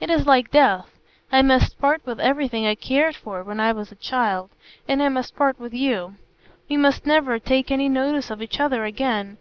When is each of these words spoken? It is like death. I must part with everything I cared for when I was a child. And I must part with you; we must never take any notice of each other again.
It 0.00 0.08
is 0.08 0.24
like 0.26 0.50
death. 0.50 0.96
I 1.30 1.42
must 1.42 1.78
part 1.78 2.00
with 2.06 2.20
everything 2.20 2.64
I 2.66 2.74
cared 2.74 3.14
for 3.14 3.42
when 3.44 3.60
I 3.60 3.70
was 3.72 3.92
a 3.92 3.96
child. 3.96 4.48
And 4.88 5.02
I 5.02 5.10
must 5.10 5.36
part 5.36 5.60
with 5.60 5.74
you; 5.74 6.14
we 6.70 6.78
must 6.78 7.04
never 7.04 7.38
take 7.38 7.70
any 7.70 7.90
notice 7.90 8.30
of 8.30 8.40
each 8.40 8.60
other 8.60 8.84
again. 8.86 9.36